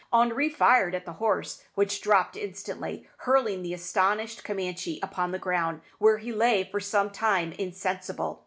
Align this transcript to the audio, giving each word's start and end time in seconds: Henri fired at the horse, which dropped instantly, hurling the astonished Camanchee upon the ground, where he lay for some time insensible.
Henri 0.11 0.49
fired 0.49 0.95
at 0.95 1.05
the 1.05 1.13
horse, 1.21 1.63
which 1.75 2.01
dropped 2.01 2.35
instantly, 2.35 3.07
hurling 3.17 3.61
the 3.61 3.71
astonished 3.71 4.43
Camanchee 4.43 4.97
upon 5.03 5.29
the 5.31 5.37
ground, 5.37 5.79
where 5.99 6.17
he 6.17 6.33
lay 6.33 6.63
for 6.63 6.79
some 6.79 7.11
time 7.11 7.51
insensible. 7.51 8.39